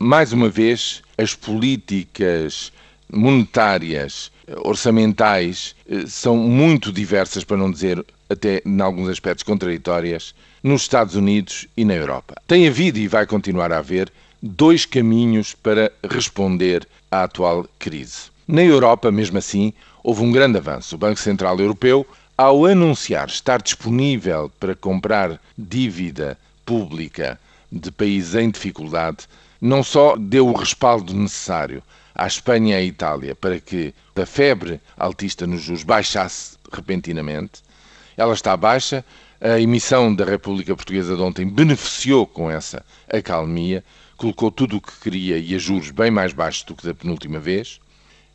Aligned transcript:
mais 0.00 0.32
uma 0.32 0.48
vez, 0.48 1.02
as 1.18 1.34
políticas 1.34 2.72
monetárias, 3.12 4.30
orçamentais, 4.58 5.74
eh, 5.88 6.04
são 6.06 6.36
muito 6.36 6.92
diversas, 6.92 7.42
para 7.42 7.56
não 7.56 7.70
dizer 7.70 8.04
até 8.30 8.62
em 8.64 8.80
alguns 8.80 9.08
aspectos 9.08 9.42
contraditórias, 9.42 10.34
nos 10.62 10.82
Estados 10.82 11.16
Unidos 11.16 11.66
e 11.76 11.84
na 11.84 11.94
Europa. 11.94 12.40
Tem 12.46 12.68
havido 12.68 12.98
e 12.98 13.08
vai 13.08 13.26
continuar 13.26 13.72
a 13.72 13.78
haver 13.78 14.10
dois 14.40 14.86
caminhos 14.86 15.52
para 15.52 15.90
responder 16.08 16.86
à 17.10 17.24
atual 17.24 17.66
crise. 17.78 18.30
Na 18.46 18.62
Europa, 18.62 19.10
mesmo 19.10 19.38
assim, 19.38 19.72
houve 20.04 20.22
um 20.22 20.30
grande 20.30 20.58
avanço. 20.58 20.94
O 20.94 20.98
Banco 20.98 21.18
Central 21.18 21.58
Europeu, 21.58 22.06
ao 22.36 22.64
anunciar 22.64 23.26
estar 23.28 23.60
disponível 23.60 24.50
para 24.60 24.76
comprar 24.76 25.40
dívida 25.56 26.38
pública 26.64 27.38
de 27.70 27.90
países 27.90 28.34
em 28.34 28.50
dificuldade, 28.50 29.26
não 29.60 29.82
só 29.82 30.16
deu 30.16 30.48
o 30.48 30.56
respaldo 30.56 31.14
necessário 31.14 31.82
à 32.14 32.26
Espanha 32.26 32.76
e 32.76 32.78
à 32.78 32.82
Itália 32.82 33.34
para 33.34 33.60
que 33.60 33.94
a 34.16 34.26
febre 34.26 34.80
altista 34.96 35.46
nos 35.46 35.62
juros 35.62 35.84
baixasse 35.84 36.56
repentinamente, 36.72 37.62
ela 38.16 38.34
está 38.34 38.56
baixa. 38.56 39.04
A 39.40 39.60
emissão 39.60 40.12
da 40.12 40.24
República 40.24 40.74
Portuguesa 40.74 41.14
de 41.14 41.22
ontem 41.22 41.46
beneficiou 41.46 42.26
com 42.26 42.50
essa 42.50 42.84
acalmia, 43.08 43.84
colocou 44.16 44.50
tudo 44.50 44.78
o 44.78 44.80
que 44.80 44.98
queria 45.00 45.38
e 45.38 45.54
a 45.54 45.58
juros 45.58 45.92
bem 45.92 46.10
mais 46.10 46.32
baixos 46.32 46.64
do 46.64 46.74
que 46.74 46.84
da 46.84 46.92
penúltima 46.92 47.38
vez. 47.38 47.78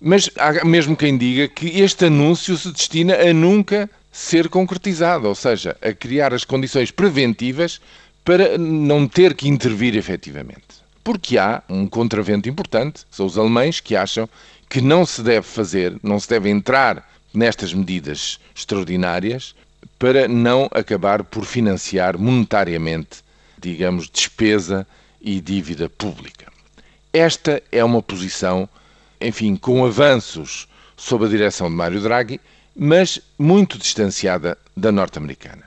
Mas 0.00 0.30
há 0.38 0.64
mesmo 0.64 0.96
quem 0.96 1.18
diga 1.18 1.48
que 1.48 1.80
este 1.80 2.06
anúncio 2.06 2.56
se 2.56 2.72
destina 2.72 3.14
a 3.14 3.34
nunca 3.34 3.90
ser 4.10 4.48
concretizado, 4.48 5.28
ou 5.28 5.34
seja, 5.34 5.76
a 5.82 5.92
criar 5.92 6.32
as 6.32 6.44
condições 6.44 6.90
preventivas 6.90 7.78
para 8.26 8.58
não 8.58 9.06
ter 9.06 9.34
que 9.34 9.48
intervir 9.48 9.96
efetivamente. 9.96 10.82
Porque 11.04 11.38
há 11.38 11.62
um 11.68 11.86
contravento 11.86 12.48
importante, 12.48 13.04
são 13.08 13.24
os 13.24 13.38
alemães 13.38 13.78
que 13.78 13.94
acham 13.94 14.28
que 14.68 14.80
não 14.80 15.06
se 15.06 15.22
deve 15.22 15.46
fazer, 15.46 15.96
não 16.02 16.18
se 16.18 16.28
deve 16.28 16.50
entrar 16.50 17.08
nestas 17.32 17.72
medidas 17.72 18.40
extraordinárias 18.52 19.54
para 19.96 20.26
não 20.26 20.68
acabar 20.72 21.22
por 21.22 21.44
financiar 21.44 22.18
monetariamente, 22.18 23.22
digamos, 23.56 24.10
despesa 24.10 24.84
e 25.20 25.40
dívida 25.40 25.88
pública. 25.88 26.50
Esta 27.12 27.62
é 27.70 27.84
uma 27.84 28.02
posição, 28.02 28.68
enfim, 29.20 29.54
com 29.54 29.86
avanços 29.86 30.66
sob 30.96 31.26
a 31.26 31.28
direção 31.28 31.68
de 31.70 31.76
Mário 31.76 32.00
Draghi, 32.00 32.40
mas 32.74 33.20
muito 33.38 33.78
distanciada 33.78 34.58
da 34.76 34.90
norte-americana. 34.90 35.62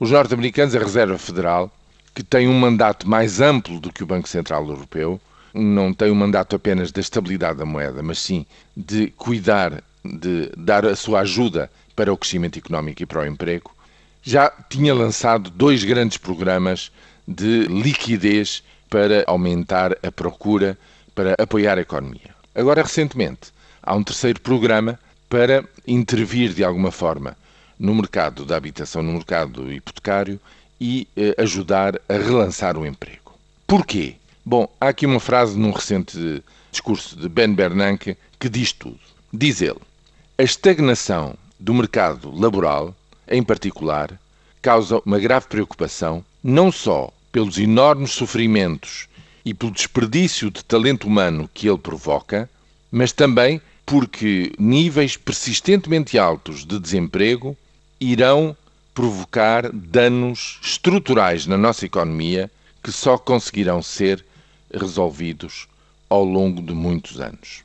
Os 0.00 0.10
norte-americanos, 0.10 0.74
a 0.74 0.80
Reserva 0.80 1.16
Federal, 1.16 1.72
que 2.20 2.24
tem 2.24 2.46
um 2.46 2.58
mandato 2.58 3.08
mais 3.08 3.40
amplo 3.40 3.80
do 3.80 3.90
que 3.90 4.02
o 4.02 4.06
Banco 4.06 4.28
Central 4.28 4.68
Europeu, 4.68 5.18
não 5.54 5.90
tem 5.94 6.10
um 6.10 6.14
mandato 6.14 6.54
apenas 6.54 6.92
da 6.92 7.00
estabilidade 7.00 7.58
da 7.58 7.64
moeda, 7.64 8.02
mas 8.02 8.18
sim 8.18 8.44
de 8.76 9.06
cuidar, 9.16 9.82
de 10.04 10.52
dar 10.54 10.84
a 10.84 10.94
sua 10.94 11.20
ajuda 11.20 11.70
para 11.96 12.12
o 12.12 12.18
crescimento 12.18 12.58
económico 12.58 13.02
e 13.02 13.06
para 13.06 13.22
o 13.22 13.26
emprego, 13.26 13.74
já 14.22 14.50
tinha 14.68 14.92
lançado 14.92 15.48
dois 15.48 15.82
grandes 15.82 16.18
programas 16.18 16.92
de 17.26 17.62
liquidez 17.68 18.62
para 18.90 19.24
aumentar 19.26 19.96
a 20.02 20.12
procura, 20.12 20.76
para 21.14 21.34
apoiar 21.38 21.78
a 21.78 21.82
economia. 21.82 22.34
Agora, 22.54 22.82
recentemente, 22.82 23.50
há 23.82 23.94
um 23.94 24.04
terceiro 24.04 24.42
programa 24.42 25.00
para 25.26 25.64
intervir 25.86 26.52
de 26.52 26.62
alguma 26.62 26.90
forma 26.90 27.34
no 27.78 27.94
mercado 27.94 28.44
da 28.44 28.58
habitação, 28.58 29.02
no 29.02 29.12
mercado 29.12 29.72
hipotecário 29.72 30.38
e 30.80 31.06
eh, 31.16 31.34
ajudar 31.38 32.00
a 32.08 32.14
relançar 32.14 32.76
o 32.78 32.86
emprego. 32.86 33.34
Porquê? 33.66 34.14
Bom, 34.44 34.68
há 34.80 34.88
aqui 34.88 35.04
uma 35.04 35.20
frase 35.20 35.58
num 35.58 35.70
recente 35.70 36.42
discurso 36.72 37.16
de 37.16 37.28
Ben 37.28 37.52
Bernanke 37.52 38.16
que 38.38 38.48
diz 38.48 38.72
tudo. 38.72 38.98
Diz 39.32 39.60
ele: 39.60 39.80
A 40.38 40.42
estagnação 40.42 41.36
do 41.58 41.74
mercado 41.74 42.34
laboral, 42.34 42.94
em 43.28 43.42
particular, 43.42 44.18
causa 44.62 45.00
uma 45.04 45.18
grave 45.18 45.46
preocupação, 45.46 46.24
não 46.42 46.72
só 46.72 47.12
pelos 47.30 47.58
enormes 47.58 48.12
sofrimentos 48.12 49.06
e 49.44 49.54
pelo 49.54 49.72
desperdício 49.72 50.50
de 50.50 50.64
talento 50.64 51.06
humano 51.06 51.48
que 51.52 51.68
ele 51.68 51.78
provoca, 51.78 52.48
mas 52.90 53.12
também 53.12 53.60
porque 53.86 54.52
níveis 54.58 55.16
persistentemente 55.16 56.18
altos 56.18 56.64
de 56.64 56.78
desemprego 56.78 57.56
irão 58.00 58.56
provocar 59.00 59.72
danos 59.72 60.60
estruturais 60.62 61.46
na 61.46 61.56
nossa 61.56 61.86
economia 61.86 62.50
que 62.82 62.92
só 62.92 63.16
conseguirão 63.16 63.82
ser 63.82 64.22
resolvidos 64.70 65.66
ao 66.06 66.22
longo 66.22 66.60
de 66.60 66.74
muitos 66.74 67.18
anos. 67.18 67.64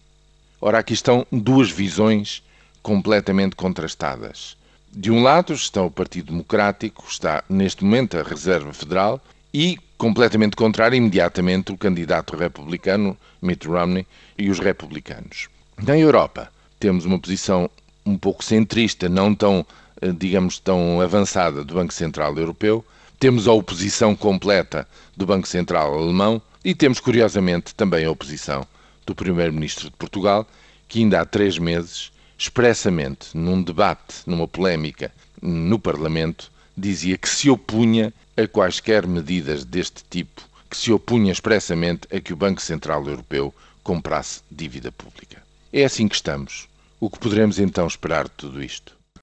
Ora, 0.61 0.79
aqui 0.79 0.93
estão 0.93 1.27
duas 1.29 1.69
visões 1.69 2.41
completamente 2.81 3.53
contrastadas. 3.53 4.55
De 4.89 5.11
um 5.11 5.21
lado 5.21 5.51
está 5.51 5.83
o 5.83 5.91
Partido 5.91 6.27
Democrático, 6.27 7.03
está 7.05 7.43
neste 7.49 7.83
momento 7.83 8.17
a 8.17 8.23
Reserva 8.23 8.71
Federal, 8.71 9.21
e, 9.53 9.77
completamente 9.97 10.55
contrário, 10.55 10.95
imediatamente 10.95 11.73
o 11.73 11.77
candidato 11.77 12.37
republicano, 12.37 13.17
Mitt 13.41 13.67
Romney, 13.67 14.07
e 14.37 14.49
os 14.49 14.59
republicanos. 14.59 15.49
Na 15.83 15.97
Europa, 15.97 16.49
temos 16.79 17.03
uma 17.03 17.19
posição 17.19 17.69
um 18.05 18.17
pouco 18.17 18.43
centrista, 18.43 19.09
não 19.09 19.33
tão, 19.33 19.65
eh, 20.01 20.11
digamos, 20.11 20.59
tão 20.59 21.01
avançada 21.01 21.63
do 21.63 21.73
Banco 21.73 21.93
Central 21.93 22.37
Europeu. 22.37 22.85
Temos 23.19 23.47
a 23.47 23.53
oposição 23.53 24.15
completa 24.15 24.87
do 25.17 25.25
Banco 25.25 25.47
Central 25.47 25.97
Alemão 25.97 26.41
e 26.63 26.75
temos, 26.75 26.99
curiosamente, 26.99 27.73
também 27.73 28.05
a 28.05 28.11
oposição 28.11 28.65
do 29.05 29.15
Primeiro-Ministro 29.15 29.89
de 29.89 29.95
Portugal, 29.95 30.47
que 30.87 30.99
ainda 30.99 31.21
há 31.21 31.25
três 31.25 31.57
meses 31.57 32.11
expressamente, 32.37 33.35
num 33.35 33.61
debate, 33.61 34.15
numa 34.25 34.47
polémica 34.47 35.11
no 35.41 35.79
Parlamento, 35.79 36.51
dizia 36.77 37.17
que 37.17 37.29
se 37.29 37.49
opunha 37.49 38.13
a 38.35 38.47
quaisquer 38.47 39.07
medidas 39.07 39.63
deste 39.63 40.03
tipo, 40.09 40.41
que 40.69 40.75
se 40.75 40.91
opunha 40.91 41.31
expressamente 41.31 42.07
a 42.13 42.19
que 42.19 42.33
o 42.33 42.35
Banco 42.35 42.61
Central 42.61 43.07
Europeu 43.07 43.53
comprasse 43.83 44.41
dívida 44.51 44.91
pública. 44.91 45.41
É 45.71 45.85
assim 45.85 46.07
que 46.07 46.15
estamos. 46.15 46.67
O 46.99 47.09
que 47.09 47.19
poderemos 47.19 47.59
então 47.59 47.85
esperar 47.87 48.25
de 48.25 48.31
tudo 48.31 48.63
isto? 48.63 48.94